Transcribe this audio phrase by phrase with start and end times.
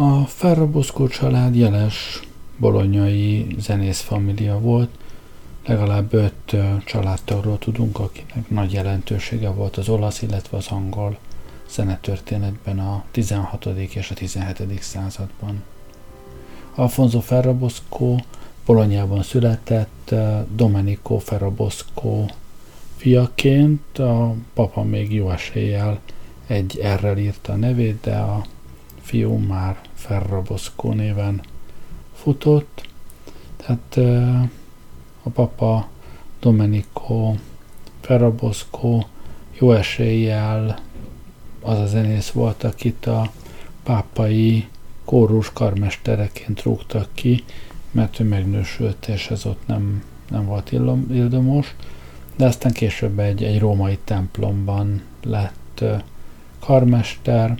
[0.00, 2.20] A Ferraboszkó család jeles
[2.56, 4.90] bolonyai zenészfamília volt,
[5.66, 11.18] legalább öt családtagról tudunk, akinek nagy jelentősége volt az olasz, illetve az angol
[11.70, 13.64] zenetörténetben a 16.
[13.94, 14.82] és a 17.
[14.82, 15.62] században.
[16.74, 18.16] Alfonso Ferrabosco
[18.66, 20.14] Bolonyában született
[20.54, 22.24] Domenico Ferrabosco
[22.96, 26.00] fiaként, a papa még jó eséllyel
[26.46, 28.44] egy errel írta a nevét, de a
[29.08, 31.40] fiú már Ferrabosco néven
[32.14, 32.88] futott.
[33.56, 33.96] Tehát
[35.22, 35.88] a papa
[36.40, 37.34] Domenico
[38.00, 39.00] Ferrabosco
[39.58, 40.78] jó eséllyel
[41.60, 43.30] az a zenész volt, akit a
[43.82, 44.68] pápai
[45.04, 47.44] kórus karmestereként rúgtak ki,
[47.90, 50.72] mert ő megnősült, és ez ott nem, nem volt
[51.10, 51.74] ildomos,
[52.36, 55.84] de aztán később egy, egy római templomban lett
[56.58, 57.58] karmester,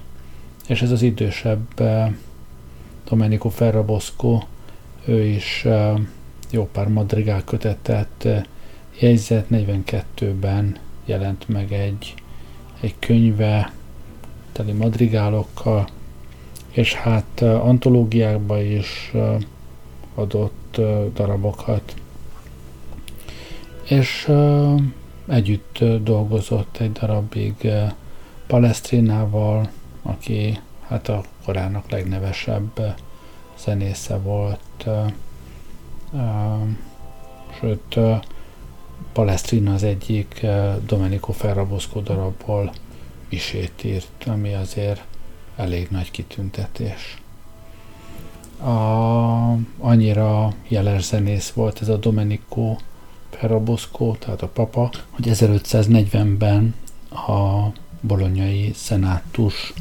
[0.68, 1.82] és ez az idősebb
[3.08, 4.42] Domenico Ferrabosco,
[5.04, 5.66] ő is
[6.50, 8.28] jó pár madrigál kötetet
[8.98, 12.14] jegyzett, 42-ben jelent meg egy,
[12.80, 13.72] egy könyve
[14.52, 15.88] teli madrigálokkal,
[16.70, 19.12] és hát antológiákba is
[20.14, 20.80] adott
[21.14, 21.94] darabokat.
[23.84, 24.32] És
[25.26, 27.68] együtt dolgozott egy darabig
[28.46, 29.70] Palestrinával,
[30.08, 32.96] aki hát a korának legnevesebb
[33.58, 34.88] zenésze volt.
[37.60, 37.98] Sőt,
[39.12, 40.46] Palestrina az egyik
[40.86, 42.72] Domenico Ferrabosco darabból
[43.28, 45.04] isét írt, ami azért
[45.56, 47.22] elég nagy kitüntetés.
[48.60, 52.76] A, annyira jeles zenész volt ez a Domenico
[53.30, 56.74] Ferrabosco, tehát a papa, hogy 1540-ben
[57.10, 57.66] a
[58.00, 59.72] bolonyai szenátus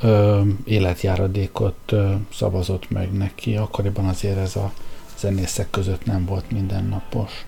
[0.00, 3.56] ö, életjáradékot ö, szavazott meg neki.
[3.56, 4.72] Akkoriban azért ez a
[5.18, 7.44] zenészek között nem volt mindennapos.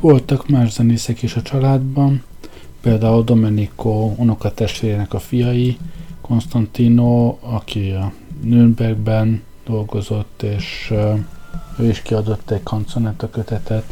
[0.00, 2.22] Voltak más zenészek is a családban,
[2.80, 5.78] például Domenico unokatestvérének a fiai,
[6.20, 8.12] Konstantino, aki a
[8.42, 10.92] Nürnbergben dolgozott, és
[11.78, 13.84] ő is kiadott egy kanconetta kötetet,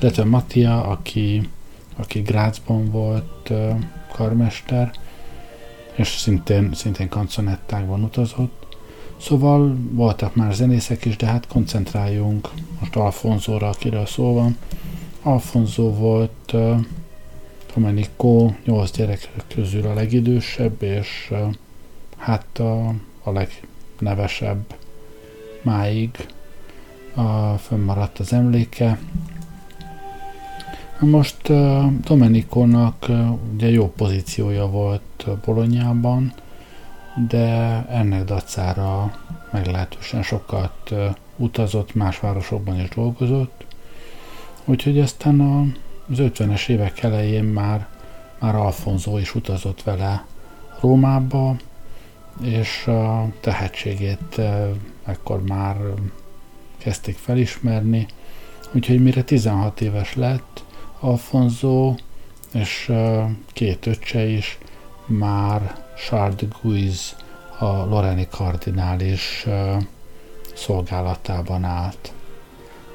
[0.00, 1.48] illetve Mattia, aki,
[1.96, 3.52] aki Grácsban volt
[4.12, 4.90] karmester,
[5.94, 8.76] és szintén, szintén kanconettákban utazott.
[9.20, 12.48] Szóval voltak már zenészek is, de hát koncentráljunk
[12.80, 14.56] most Alfonzóra, akiről szó van.
[15.22, 16.54] Alfonzó volt
[17.74, 21.32] Domenico nyolc gyerek közül a legidősebb, és
[22.16, 22.86] hát a,
[23.22, 24.74] a legnevesebb
[25.62, 26.10] máig
[27.14, 28.98] a, fönnmaradt az emléke.
[30.98, 31.52] Most
[32.00, 33.06] Domenikónak
[33.54, 36.32] ugye jó pozíciója volt Bolonyában,
[37.28, 37.46] de
[37.88, 39.18] ennek dacára
[39.50, 40.94] meglehetősen sokat
[41.36, 43.64] utazott, más városokban is dolgozott.
[44.64, 45.60] Úgyhogy aztán a,
[46.10, 47.88] az 50-es évek elején már,
[48.38, 50.24] már Alfonso is utazott vele
[50.80, 51.56] Rómába,
[52.40, 54.40] és a tehetségét
[55.04, 55.76] ekkor már
[56.78, 58.06] kezdték felismerni,
[58.72, 60.64] úgyhogy mire 16 éves lett,
[61.00, 61.94] Alfonso
[62.52, 62.92] és
[63.52, 64.58] két öccse is
[65.06, 67.14] már Charles de Guise,
[67.58, 69.46] a Loreni kardinális
[70.54, 72.12] szolgálatában állt.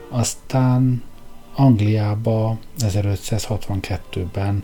[0.09, 1.03] Aztán
[1.59, 4.63] Angliába 1562-ben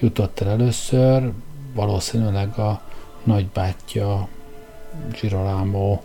[0.00, 1.32] jutott el először,
[1.74, 2.82] valószínűleg a
[3.24, 4.28] nagybátyja
[5.20, 6.00] Girolamo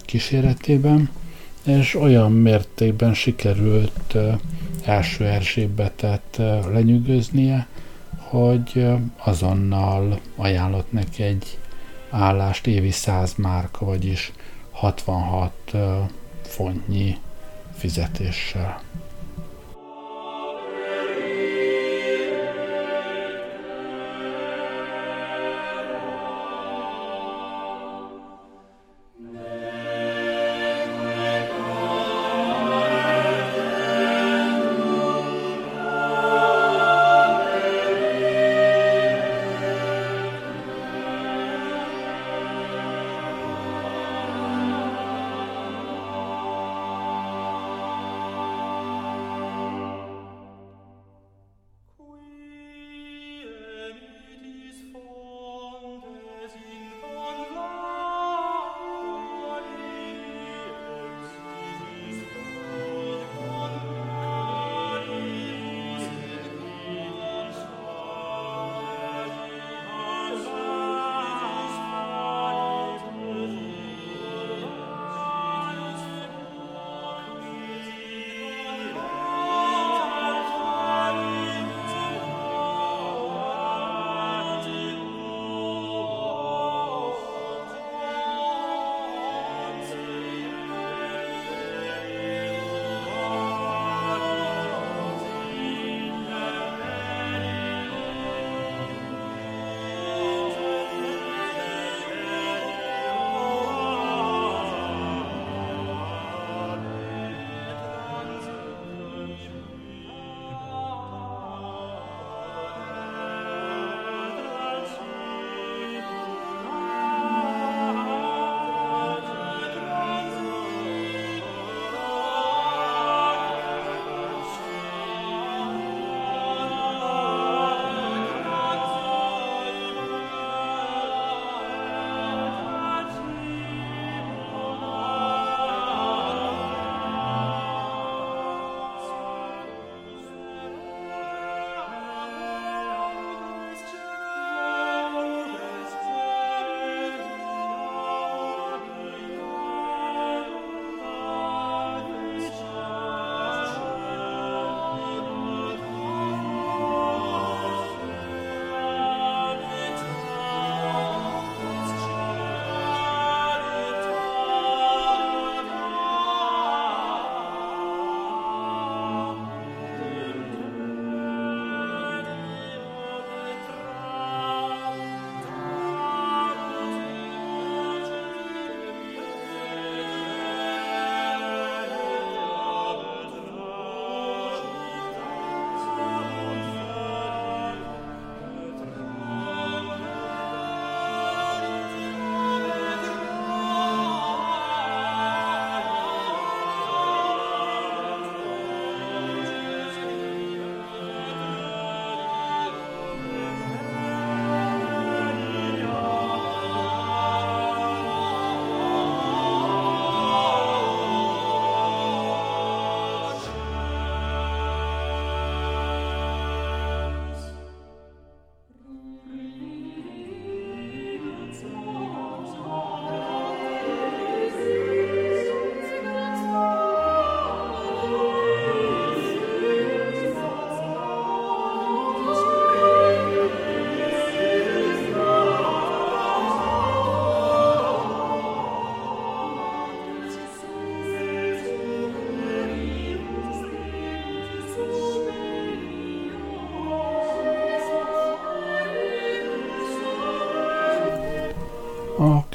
[0.00, 1.10] kíséretében,
[1.64, 4.16] és olyan mértékben sikerült
[4.84, 6.36] első Erzsébetet
[6.72, 7.66] lenyűgöznie,
[8.18, 8.86] hogy
[9.16, 11.58] azonnal ajánlott neki egy
[12.10, 14.32] állást évi 100 márka, vagyis
[14.70, 15.52] 66
[16.42, 17.18] fontnyi
[17.76, 18.82] fizetéssel.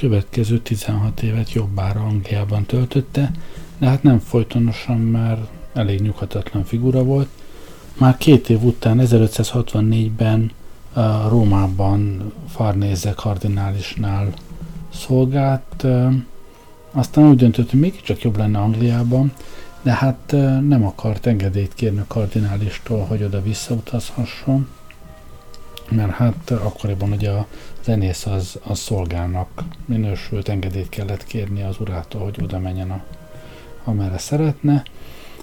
[0.09, 3.31] Következő 16 évet jobbára Angliában töltötte,
[3.77, 5.41] de hát nem folytonosan, mert
[5.73, 7.27] elég nyughatatlan figura volt.
[7.97, 10.51] Már két év után, 1564-ben
[11.27, 14.33] Rómában Farnéze kardinálisnál
[14.93, 15.85] szolgált,
[16.91, 19.31] aztán úgy döntött, hogy mégiscsak jobb lenne Angliában,
[19.81, 20.31] de hát
[20.67, 24.67] nem akart engedélyt kérni a kardinálistól, hogy oda visszautazhasson,
[25.89, 27.47] mert hát akkoriban ugye a
[27.83, 33.03] zenész az, az szolgálnak minősült engedélyt kellett kérni az urától, hogy oda menjen a,
[33.83, 34.83] amerre szeretne,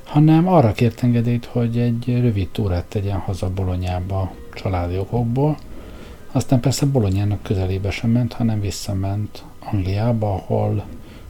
[0.04, 5.56] hanem arra kért engedélyt, hogy egy rövid túrát tegyen haza Bolonyába családi okokból.
[6.32, 10.84] Aztán persze Bolonyának közelébe sem ment, hanem visszament Angliába, ahol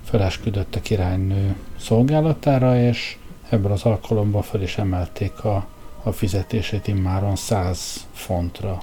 [0.05, 3.17] felesküdött a királynő szolgálatára, és
[3.49, 5.67] ebből az alkalomból fel is emelték a,
[6.03, 8.83] a fizetését immáron 100 fontra.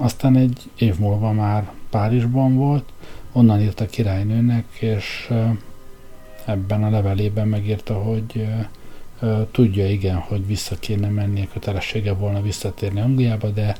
[0.00, 2.84] Aztán egy év múlva már Párizsban volt,
[3.32, 5.32] onnan írt a királynőnek, és
[6.44, 8.46] ebben a levelében megírta, hogy
[9.50, 13.76] tudja igen, hogy vissza kéne mennie, kötelessége volna visszatérni Angliába, de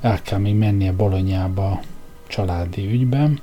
[0.00, 1.80] el kell még mennie Bolonyába
[2.26, 3.40] családi ügyben,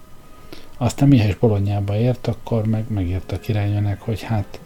[0.78, 4.60] aztán mihez Bolonyába ért, akkor meg megírta a királynőnek, hogy hát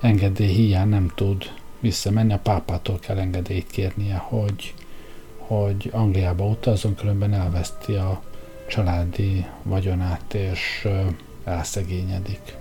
[0.00, 4.74] engedély hiány nem tud visszamenni, a pápától kell engedélyt kérnie, hogy,
[5.46, 8.22] hogy Angliába utazzon, különben elveszti a
[8.68, 10.88] családi vagyonát és
[11.44, 12.56] elszegényedik.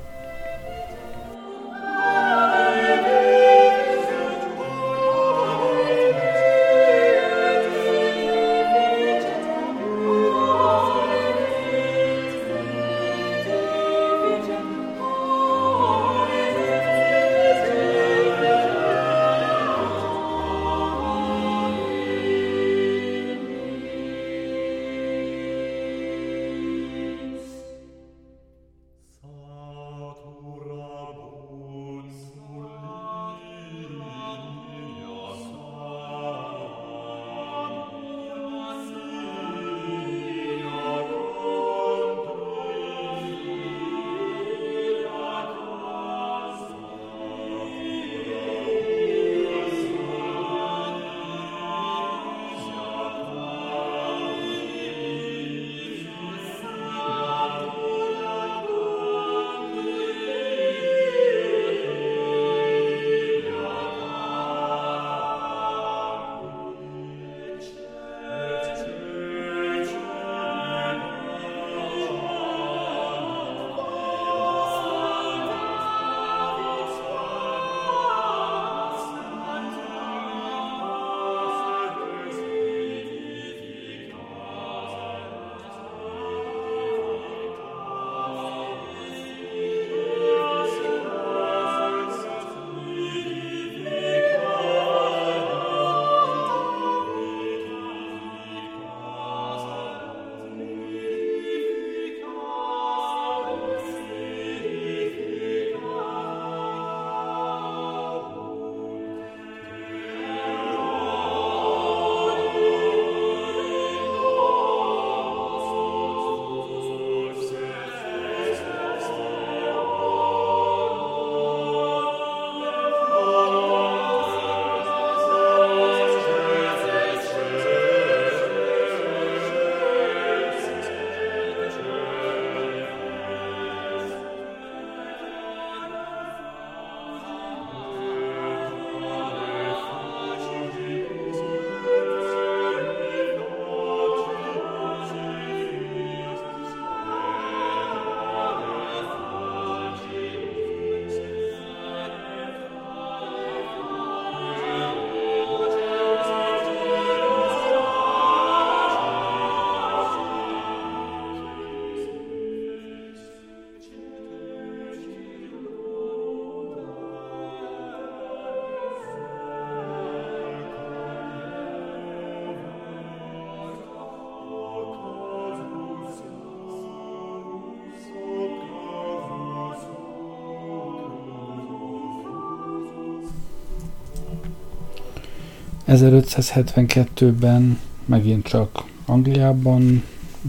[186.01, 190.03] 1572-ben megint csak Angliában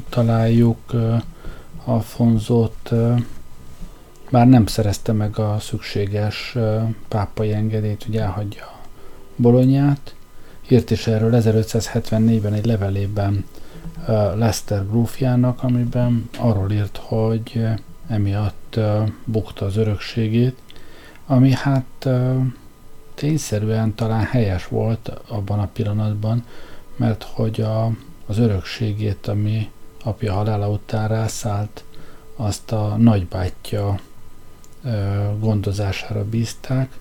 [0.08, 0.78] találjuk
[1.84, 2.92] Alfonzot,
[4.30, 6.56] már nem szerezte meg a szükséges
[7.08, 8.80] pápai engedélyt, hogy elhagyja
[9.36, 10.14] Bolonyát.
[10.68, 13.44] Írt is erről 1574-ben egy levelében
[14.34, 17.66] Lester grófjának, amiben arról írt, hogy
[18.08, 18.78] emiatt
[19.24, 20.56] bukta az örökségét,
[21.26, 22.08] ami hát
[23.16, 26.44] tényszerűen talán helyes volt abban a pillanatban,
[26.96, 27.90] mert hogy a,
[28.26, 29.70] az örökségét, ami
[30.04, 31.84] apja halála után rászállt,
[32.36, 34.00] azt a nagybátyja
[35.38, 36.98] gondozására bízták,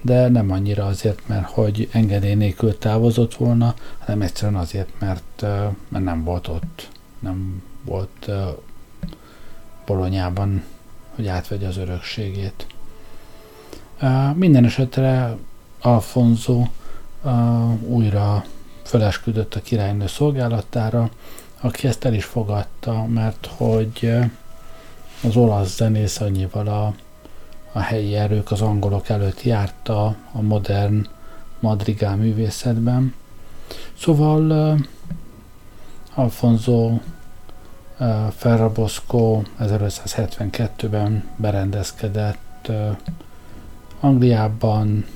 [0.00, 5.42] de nem annyira azért, mert hogy engedély nélkül távozott volna, hanem egyszerűen azért, mert,
[5.88, 8.30] mert nem volt ott, nem volt
[9.86, 10.62] Bolonyában,
[11.14, 12.66] hogy átvegye az örökségét.
[14.34, 15.36] Minden esetre
[15.82, 16.66] Alfonso
[17.86, 18.44] újra
[18.82, 21.10] felesküdött a királynő szolgálatára,
[21.60, 24.14] aki ezt el is fogadta, mert hogy
[25.24, 26.94] az olasz zenész annyival a,
[27.72, 31.06] a helyi erők az angolok előtt járta a modern
[31.60, 33.14] madrigál művészetben.
[33.98, 34.76] Szóval
[36.14, 36.98] Alfonso
[38.36, 42.70] Ferrabosco 1572-ben berendezkedett
[44.00, 45.06] Angliában,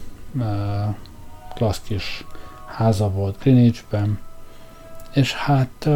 [1.54, 2.24] klassz kis
[2.66, 4.18] háza volt Greenwichben,
[5.14, 5.88] és hát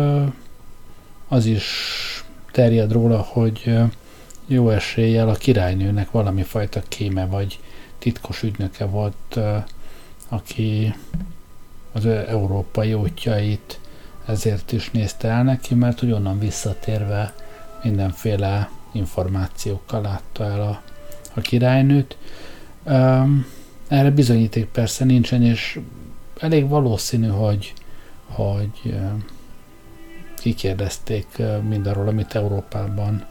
[1.29, 1.65] az is
[2.53, 3.79] terjed róla, hogy
[4.47, 7.61] jó eséllyel a királynőnek valami fajta kéme vagy
[7.99, 9.39] titkos ügynöke volt,
[10.29, 10.95] aki
[11.93, 13.81] az európai útjait
[14.27, 17.35] ezért is nézte el neki, mert hogy onnan visszatérve
[17.83, 20.83] mindenféle információkkal látta el a,
[21.35, 22.17] a királynőt.
[22.85, 23.47] Um,
[23.91, 25.81] erre bizonyíték persze nincsen, és
[26.39, 27.73] elég valószínű, hogy,
[28.27, 28.99] hogy
[30.37, 33.27] kikérdezték mindarról, amit Európában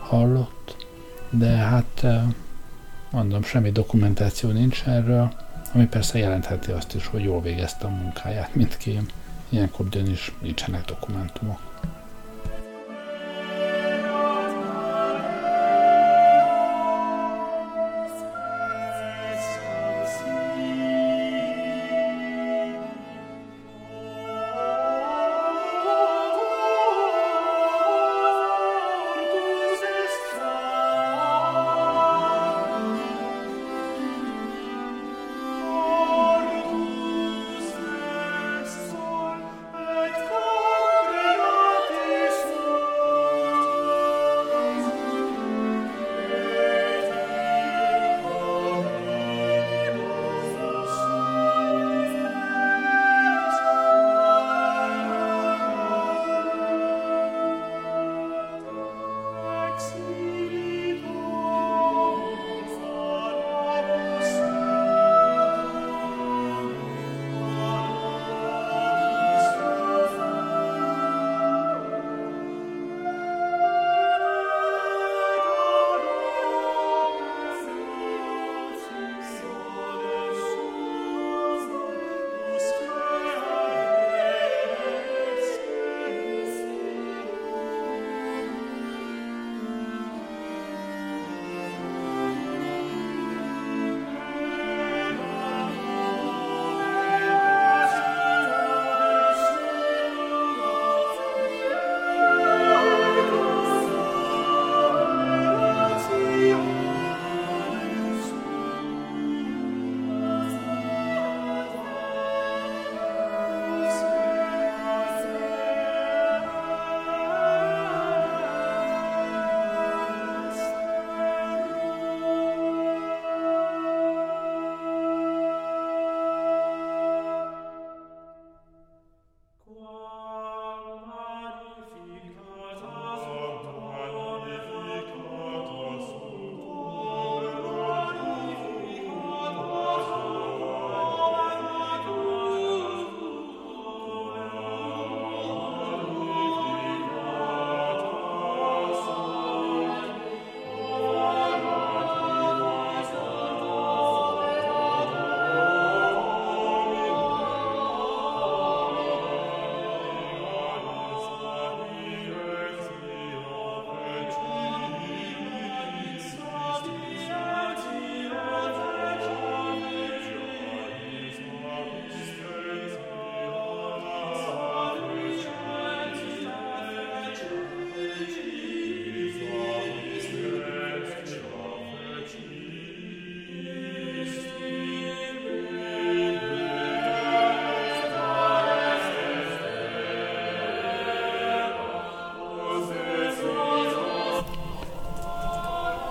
[0.00, 0.86] hallott,
[1.30, 2.06] de hát
[3.10, 5.32] mondom, semmi dokumentáció nincs erről,
[5.74, 9.06] ami persze jelentheti azt is, hogy jól végezte a munkáját mindkém.
[9.48, 11.67] Ilyenkor ugyanis nincsenek dokumentumok.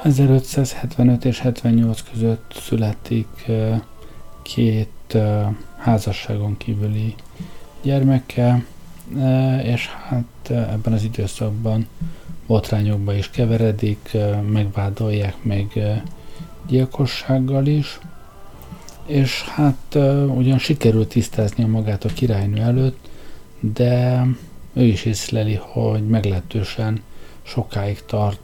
[0.08, 3.52] 1575 és 78 között születik
[4.42, 5.18] két
[5.78, 7.16] házasságon kívüli
[7.82, 8.66] gyermeke,
[9.64, 11.88] és hát ebben az időszakban
[12.48, 14.18] botrányokba is keveredik,
[14.50, 15.80] megvádolják még
[16.68, 18.00] gyilkossággal is,
[19.06, 19.98] és hát
[20.36, 23.10] ugyan sikerült tisztáznia magát a királynő előtt,
[23.60, 24.26] de
[24.74, 27.02] ő is észleli, hogy meglehetősen
[27.42, 28.40] sokáig tart,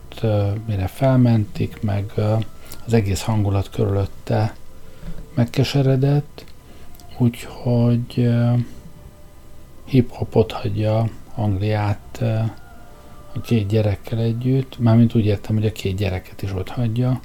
[0.67, 2.12] mire felmentik, meg
[2.86, 4.56] az egész hangulat körülötte
[5.34, 6.45] megkeseredett,
[7.17, 8.30] úgyhogy
[9.86, 12.23] hip-hopot hagyja Angliát
[13.34, 17.19] a két gyerekkel együtt, mármint úgy értem, hogy a két gyereket is ott hagyja,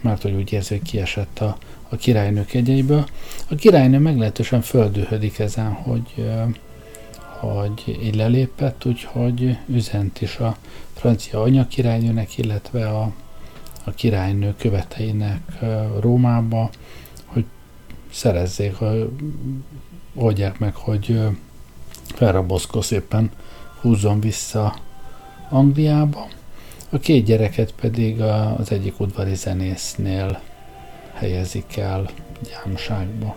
[0.00, 1.56] mert hogy úgy érzi, hogy kiesett a,
[1.88, 3.06] a királynő kegyeiből.
[3.48, 6.28] A királynő meglehetősen földühödik ezen, hogy,
[7.44, 10.56] hogy így lelépett, úgyhogy üzent is a
[10.94, 13.12] francia anyakirálynőnek, illetve a,
[13.84, 15.58] a királynő követeinek
[16.00, 16.70] Rómába,
[17.24, 17.44] hogy
[18.10, 19.08] szerezzék, hogy
[20.14, 21.20] oldják meg, hogy
[22.14, 23.30] Ferraboszko szépen
[23.80, 24.76] húzzon vissza
[25.50, 26.26] Angliába.
[26.90, 30.40] A két gyereket pedig az egyik udvari zenésznél
[31.12, 32.10] helyezik el
[32.50, 33.36] gyámságba.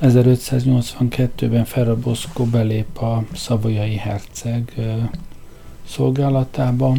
[0.00, 4.72] 1582-ben Ferraboszko belép a szavoyai herceg
[5.86, 6.96] szolgálatába,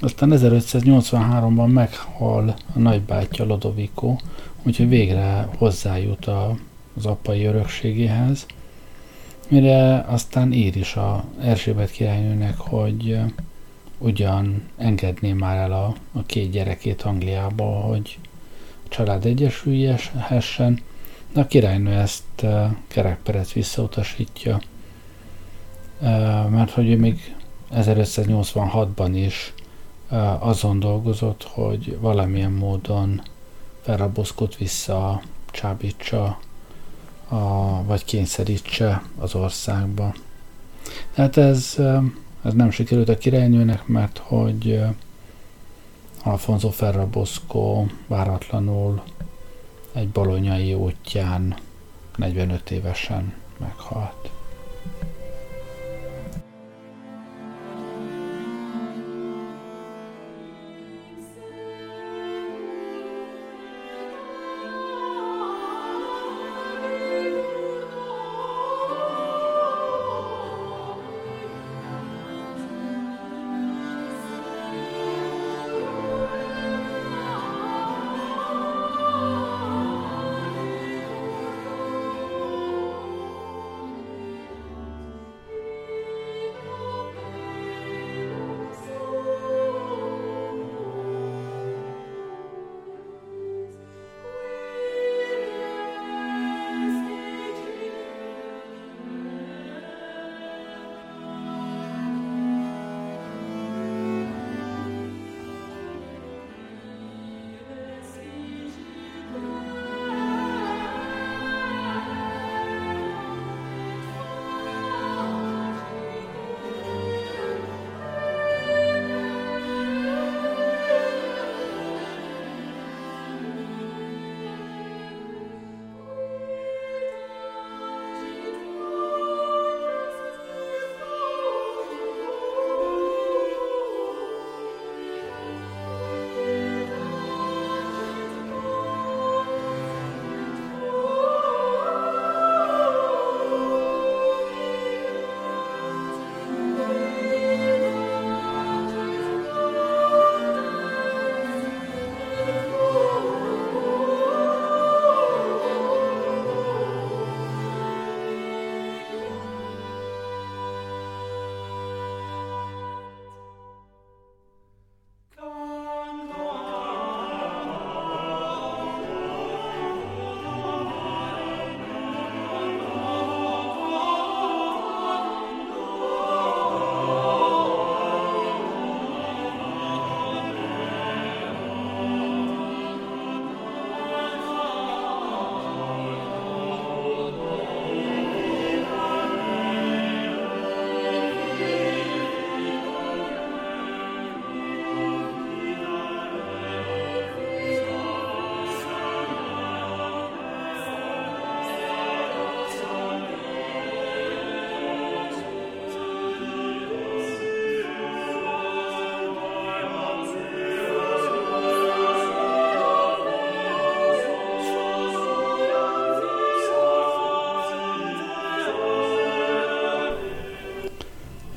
[0.00, 4.16] aztán 1583-ban meghal a nagybátyja Lodovico,
[4.62, 6.56] úgyhogy végre hozzájut a,
[6.96, 8.46] az apai örökségéhez,
[9.48, 13.18] mire aztán ír is a Erzsébet királynőnek, hogy
[13.98, 18.18] ugyan engedné már el a, a két gyerekét Angliába, hogy
[18.84, 20.80] a család egyesüljessen,
[21.38, 24.60] de a királynő ezt uh, kerekperec visszautasítja,
[26.00, 27.36] uh, mert hogy ő még
[27.74, 29.54] 1586-ban is
[30.10, 33.22] uh, azon dolgozott, hogy valamilyen módon
[33.82, 36.38] Ferraboszkot vissza csábítsa,
[37.28, 37.38] a,
[37.84, 40.14] vagy kényszerítse az országba.
[41.14, 41.76] Tehát ez,
[42.44, 44.80] ez nem sikerült a királynőnek, mert hogy
[46.22, 49.02] Alfonso Ferrabosco váratlanul
[49.92, 51.56] egy bolonyai útján
[52.16, 54.30] 45 évesen meghalt.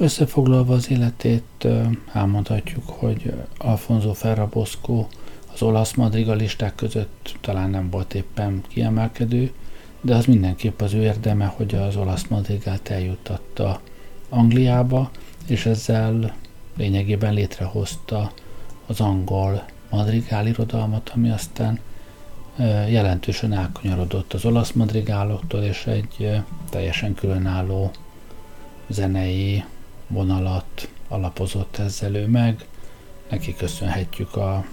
[0.02, 1.68] Összefoglalva az életét
[2.14, 5.06] elmondhatjuk, hogy Alfonso Ferrabosco
[5.54, 9.52] az olasz madrigalisták között talán nem volt éppen kiemelkedő,
[10.02, 13.82] de az mindenképp az ő érdeme, hogy az olasz madrigát eljuttatta
[14.30, 15.12] Angliába,
[15.48, 16.36] és ezzel
[16.78, 18.32] lényegében létrehozta
[18.88, 21.80] az angol madrigál irodalmat, ami aztán
[22.90, 27.92] jelentősen elkanyarodott az olasz madrigáloktól, és egy teljesen különálló
[28.88, 29.64] zenei
[30.12, 32.65] vonalat alapozott ezzel ő meg.
[33.30, 34.65] Neki köszönhetjük a,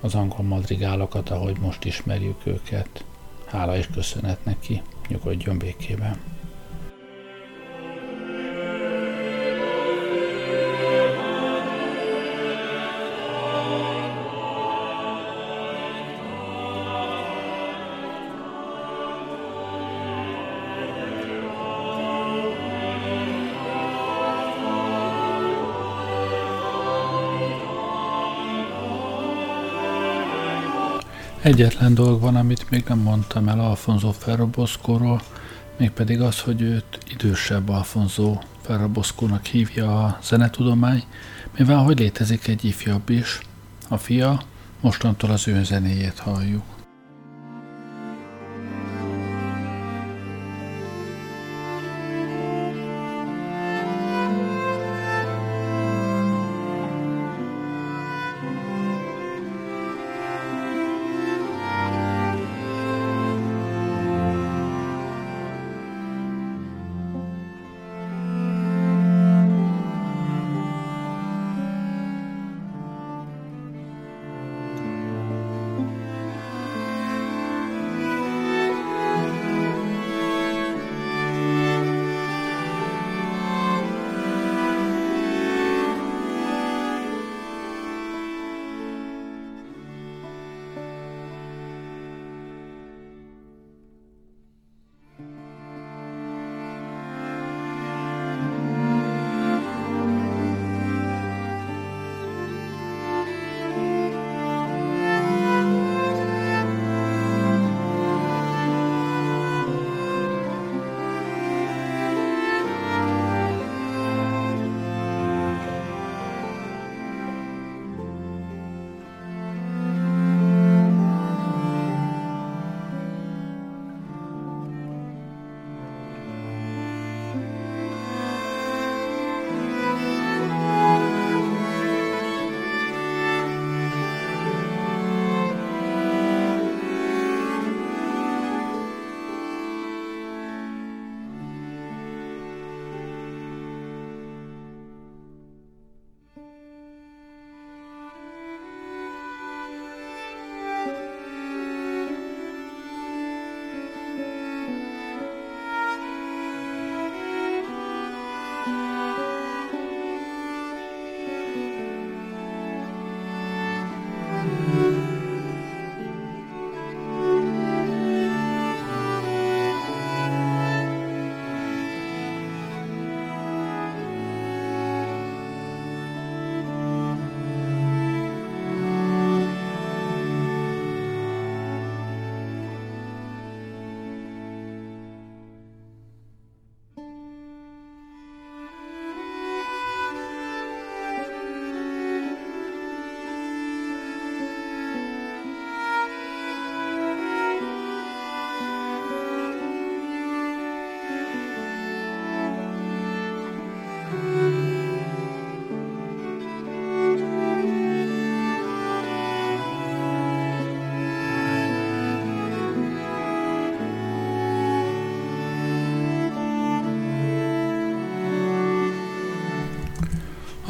[0.00, 3.04] az angol madrigálokat, ahogy most ismerjük őket.
[3.44, 6.20] Hála és köszönet neki, nyugodjon békében.
[31.42, 35.22] Egyetlen dolog van, amit még nem mondtam el Alfonso Ferroboszkóról,
[35.76, 41.04] mégpedig az, hogy őt idősebb Alfonso Ferroboszkónak hívja a zenetudomány,
[41.56, 43.40] mivel hogy létezik egy ifjabb is,
[43.88, 44.42] a fia,
[44.80, 46.81] mostantól az ő zenéjét halljuk.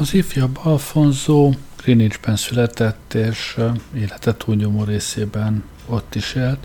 [0.03, 3.57] Az ifjabb Alfonso Greenwichben született, és
[3.95, 6.57] élete túlnyomó részében ott is élt.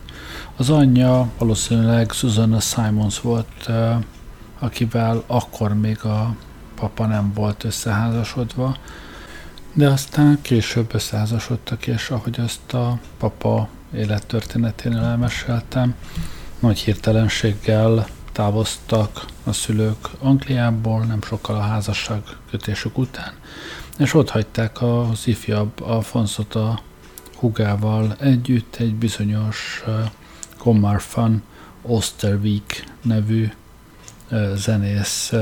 [0.56, 3.70] Az anyja valószínűleg Susanna Simons volt,
[4.58, 6.36] akivel akkor még a
[6.74, 8.76] papa nem volt összeházasodva,
[9.72, 15.94] de aztán később összeházasodtak, és ahogy azt a papa élettörténeténél elmeséltem,
[16.58, 18.06] nagy hirtelenséggel
[18.38, 23.32] távoztak a szülők Angliából, nem sokkal a házasság kötésük után,
[23.98, 26.80] és ott hagyták az ifjabb Alfonszot a
[27.36, 29.84] hugával együtt egy bizonyos
[30.56, 31.42] Commarfan
[31.82, 33.50] Ostervik nevű
[34.54, 35.32] zenész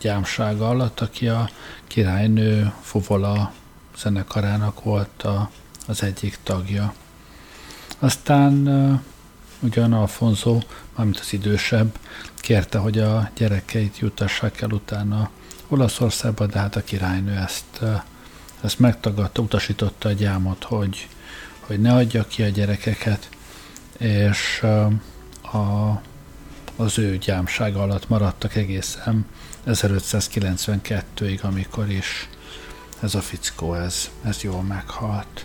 [0.00, 1.48] gyámsága alatt, aki a
[1.86, 3.52] királynő Fovola
[3.98, 5.50] zenekarának volt a,
[5.86, 6.94] az egyik tagja.
[7.98, 8.68] Aztán
[9.60, 10.58] ugyan Alfonso,
[10.96, 11.98] mármint az idősebb,
[12.36, 15.30] kérte, hogy a gyerekeit jutassák el utána
[15.68, 17.80] Olaszországba, de hát a királynő ezt,
[18.60, 21.08] ezt megtagadta, utasította a gyámot, hogy,
[21.60, 23.28] hogy ne adja ki a gyerekeket,
[23.98, 24.62] és
[25.52, 26.02] a,
[26.76, 29.26] az ő gyámsága alatt maradtak egészen
[29.66, 32.28] 1592-ig, amikor is
[33.00, 35.44] ez a fickó, ez, ez jól meghalt.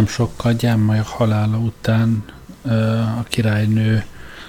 [0.00, 2.24] Nem sokkal gyámai halála után
[3.18, 4.04] a királynő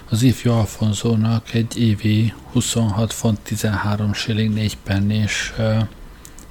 [0.10, 5.54] az ifjú Alfonzónak egy évi 26 font 13 shilling 4 pennés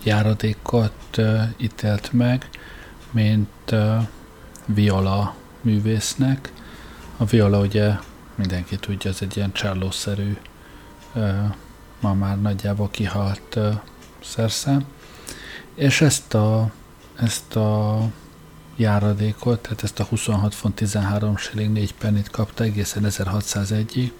[0.03, 1.21] járadékot
[1.57, 2.49] ítélt meg,
[3.11, 3.75] mint
[4.67, 6.53] viola művésznek.
[7.17, 7.91] A viola ugye
[8.35, 10.37] mindenki tudja, ez egy ilyen csellószerű,
[12.01, 13.59] ma már nagyjából kihalt
[14.25, 14.85] szerszám.
[15.75, 16.71] És ezt a,
[17.17, 18.01] ezt a
[18.81, 24.11] járadékot, tehát ezt a 26 font 13 shilling 4 pennit kapta egészen 1601-ig,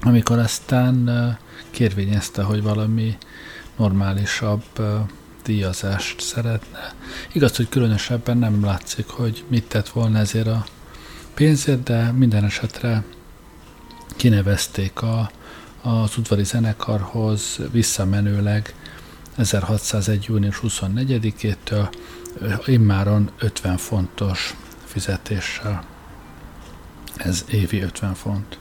[0.00, 1.38] amikor aztán
[1.70, 3.18] kérvényezte, hogy valami
[3.76, 4.62] normálisabb
[5.44, 6.94] díjazást szeretne.
[7.32, 10.64] Igaz, hogy különösebben nem látszik, hogy mit tett volna ezért a
[11.34, 13.04] pénzért, de minden esetre
[14.16, 15.30] kinevezték a,
[15.82, 18.74] az udvari zenekarhoz visszamenőleg
[19.36, 20.24] 1601.
[20.24, 21.88] június 24-től
[22.66, 25.84] immáron 50 fontos fizetéssel.
[27.16, 28.58] Ez évi 50 font.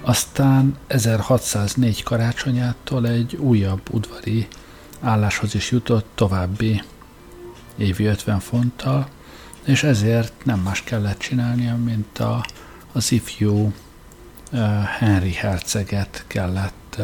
[0.00, 4.48] Aztán 1604 karácsonyától egy újabb udvari
[5.00, 6.82] álláshoz is jutott további
[7.76, 9.08] évi 50 fonttal,
[9.64, 12.44] és ezért nem más kellett csinálnia, mint a,
[12.92, 13.72] az ifjú
[14.98, 17.00] Henry herceget kellett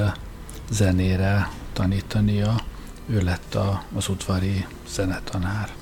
[0.71, 2.61] zenére tanítania.
[3.11, 5.79] Ő lett a, az udvari zenetanár.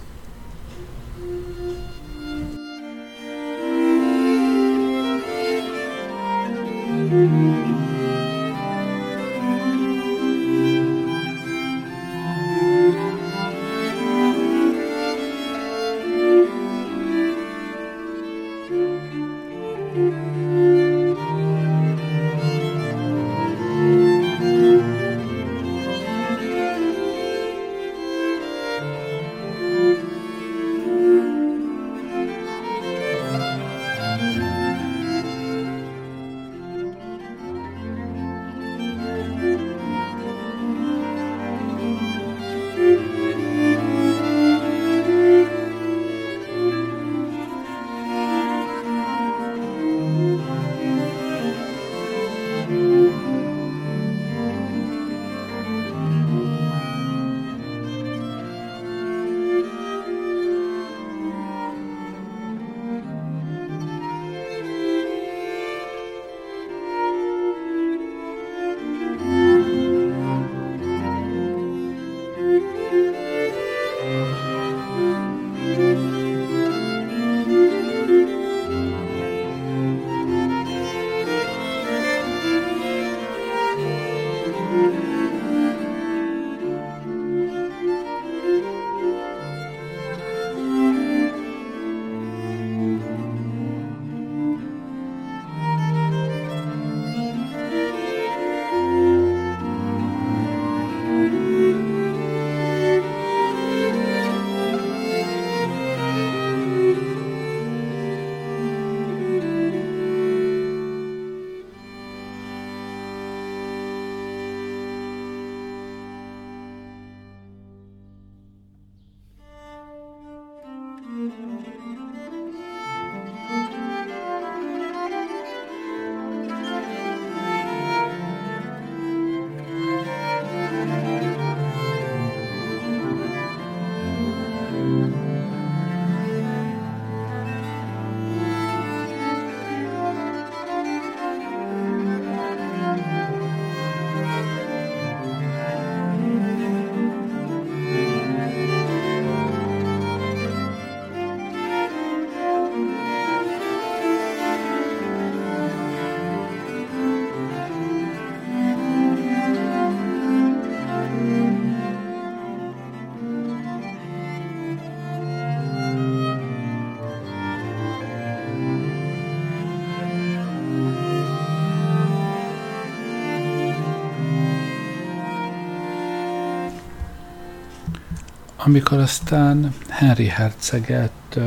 [178.69, 181.39] Amikor aztán Henry herceget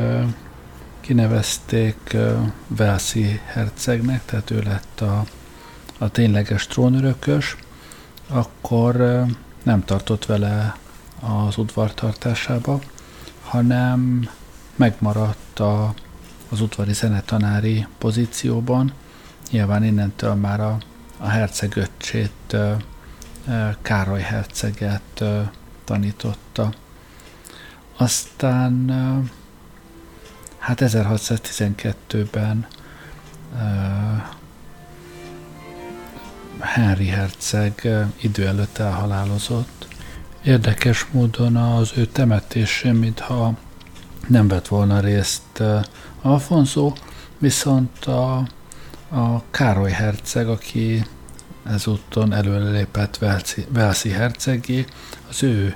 [1.00, 2.16] kinevezték
[2.66, 5.24] Velszi hercegnek, tehát ő lett a,
[5.98, 7.56] a tényleges trónörökös,
[8.28, 9.24] akkor
[9.62, 10.76] nem tartott vele
[11.20, 12.80] az udvartartásába,
[13.42, 14.28] hanem
[14.76, 15.94] megmaradt a,
[16.50, 18.92] az udvari zenetanári pozícióban.
[19.50, 20.78] Nyilván innentől már a,
[21.18, 22.56] a hercegöccsét
[23.82, 25.24] Károly herceget
[25.84, 26.72] tanította.
[27.96, 28.90] Aztán
[30.58, 32.66] hát 1612-ben
[36.60, 37.88] Henry herceg
[38.20, 39.86] idő előtt elhalálozott.
[40.42, 43.54] Érdekes módon az ő temetésén, mintha
[44.28, 45.62] nem vett volna részt
[46.22, 46.92] Alfonso,
[47.38, 48.36] viszont a,
[49.08, 51.04] a Károly herceg, aki
[51.64, 53.18] ezúton előlépett
[53.68, 54.84] Velszi, hercegé,
[55.28, 55.74] az ő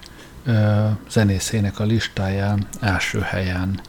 [1.10, 3.80] zenészének a listáján első helyen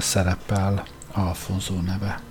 [0.00, 2.27] szerepel Alfonso neve.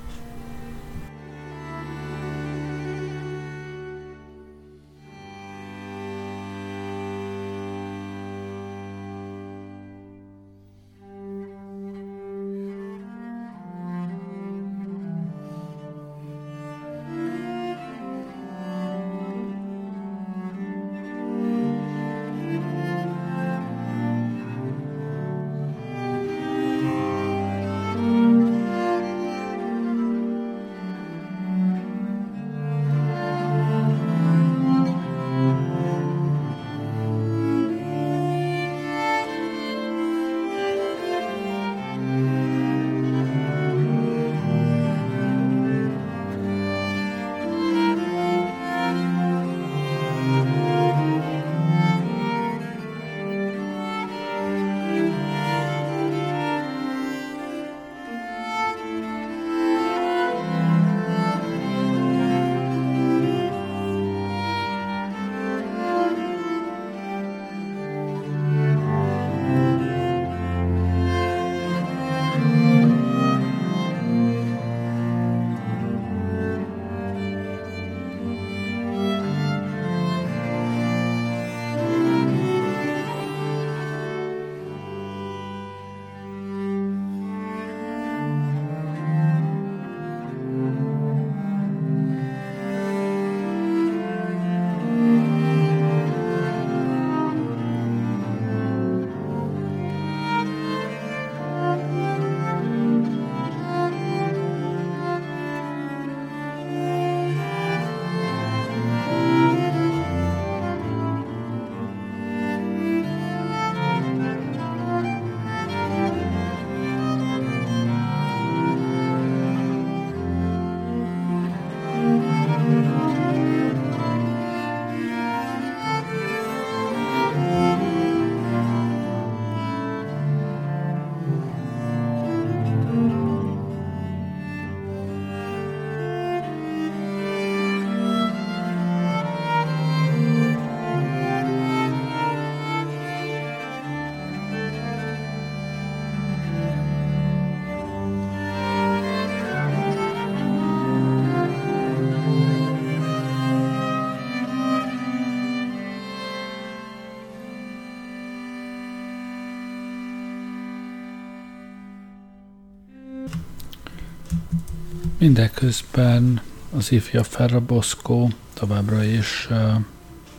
[165.19, 166.41] Mindeközben
[166.77, 169.47] az ifja Ferraboszkó továbbra is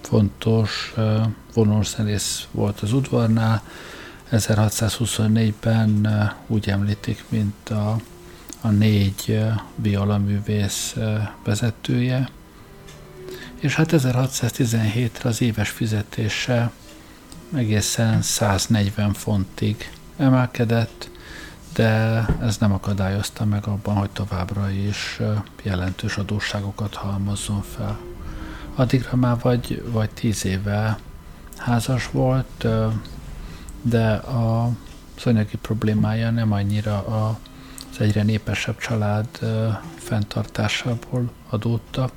[0.01, 0.95] fontos
[1.55, 3.62] vonószerész volt az udvarnál.
[4.33, 6.09] 1624-ben
[6.47, 8.01] úgy említik, mint a,
[8.61, 9.41] a négy
[9.74, 10.97] violaművész
[11.45, 12.29] vezetője.
[13.61, 16.70] És hát 1617-re az éves fizetése
[17.55, 21.11] egészen 140 fontig emelkedett,
[21.79, 25.20] de ez nem akadályozta meg abban, hogy továbbra is
[25.62, 27.99] jelentős adósságokat halmozzon fel.
[28.74, 30.99] Addigra már vagy, vagy tíz éve
[31.57, 32.66] házas volt,
[33.83, 34.70] de a
[35.24, 39.29] anyagi problémája nem annyira az egyre népesebb család
[39.97, 42.12] fenntartásából adódtak,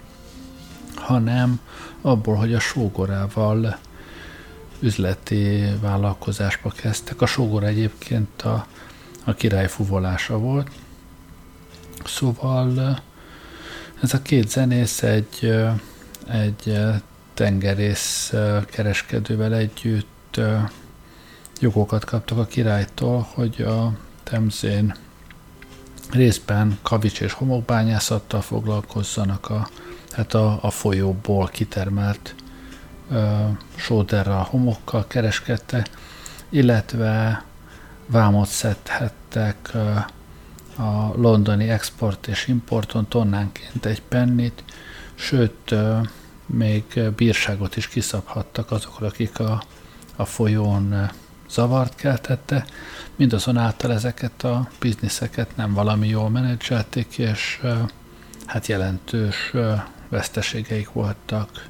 [0.95, 1.59] hanem
[2.01, 3.78] abból, hogy a sógorával
[4.80, 7.22] üzleti vállalkozásba kezdtek.
[7.22, 8.66] A sógor egyébként a,
[9.24, 10.69] a király fuvolása volt.
[12.05, 12.99] Szóval
[14.01, 15.53] ez a két zenész egy,
[16.28, 16.80] egy
[17.34, 18.34] tengerész
[18.65, 20.39] kereskedővel együtt
[21.59, 23.93] jogokat kaptak a királytól, hogy a
[24.24, 24.95] Temzén
[26.11, 29.69] részben kavics és homokbányászattal foglalkozzanak a,
[30.11, 32.36] hát a, a folyóból kitermelt
[33.76, 35.89] sóderral, homokkal kereskedtek,
[36.49, 37.43] illetve
[38.12, 39.72] vámot szedhettek
[40.78, 44.64] a londoni export és importon tonnánként egy pennit,
[45.16, 45.76] sőt,
[46.45, 46.84] még
[47.16, 49.64] bírságot is kiszabhattak azokra, akik a,
[50.16, 51.12] a folyón
[51.49, 52.66] zavart keltette,
[53.16, 57.62] mindazonáltal ezeket a bizniszeket nem valami jól menedzselték, és
[58.45, 59.53] hát jelentős
[60.09, 61.68] veszteségeik voltak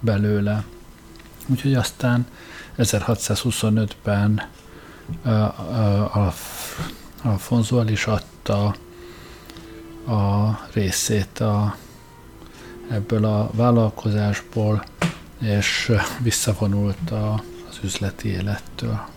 [0.00, 0.64] belőle.
[1.46, 2.26] Úgyhogy aztán
[2.78, 4.48] 1625-ben
[7.22, 8.74] Alfonso el is adta
[10.06, 11.76] a részét a,
[12.90, 14.84] ebből a vállalkozásból,
[15.40, 15.92] és
[16.22, 19.12] visszavonult a, az üzleti élettől.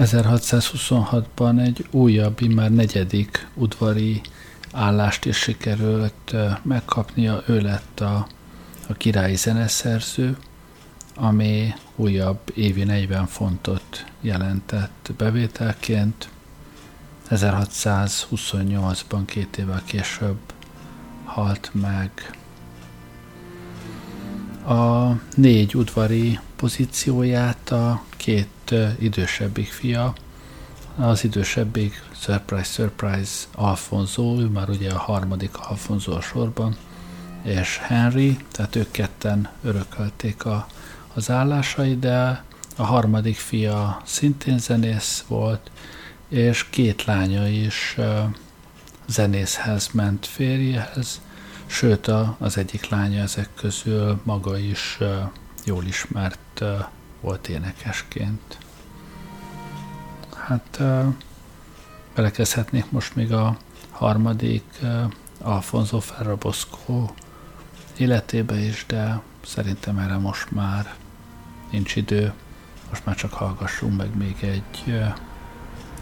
[0.00, 4.20] 1626-ban egy újabb, már negyedik udvari
[4.72, 7.42] állást is sikerült megkapnia.
[7.46, 8.26] Ő lett a,
[8.88, 10.36] a királyi zeneszerző,
[11.14, 16.28] ami újabb évi 40 fontot jelentett bevételként.
[17.30, 20.38] 1628-ban, két évvel később
[21.24, 22.10] halt meg.
[24.76, 28.48] A négy udvari pozícióját a két
[28.98, 30.12] idősebbik fia,
[30.96, 36.76] az idősebbik Surprise Surprise Alfonso, ő már ugye a harmadik Alfonso a sorban,
[37.42, 40.66] és Henry, tehát ők ketten örökölték a,
[41.14, 42.44] az állásai, de
[42.76, 45.70] a harmadik fia szintén zenész volt,
[46.28, 47.96] és két lánya is
[49.06, 51.20] zenészhez ment férjehez,
[51.66, 54.98] sőt a, az egyik lánya ezek közül maga is
[55.64, 56.64] jól ismert
[57.20, 58.58] volt énekesként.
[60.46, 60.82] Hát
[62.14, 63.56] belekezdhetnék most még a
[63.90, 64.64] harmadik
[65.38, 67.10] Alfonso Ferrabosco
[67.96, 70.94] életébe is, de szerintem erre most már
[71.70, 72.32] nincs idő.
[72.90, 75.02] Most már csak hallgassunk meg még egy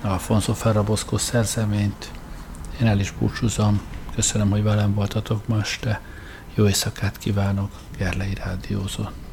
[0.03, 2.11] Alfonso Ferrabosco szerzeményt.
[2.81, 3.81] Én el is búcsúzom.
[4.15, 6.01] Köszönöm, hogy velem voltatok ma este.
[6.55, 9.28] Jó éjszakát kívánok, Gerlei Rádiózott.